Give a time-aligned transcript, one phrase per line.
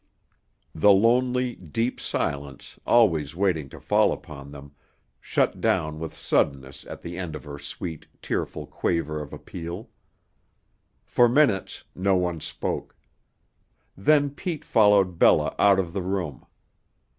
[0.73, 4.71] The lonely, deep silence, always waiting to fall upon them,
[5.19, 9.91] shut down with suddenness at the end of her sweet, tearful quaver of appeal.
[11.05, 12.95] For minutes no one spoke.
[13.95, 16.47] Then Pete followed Bella out of the room.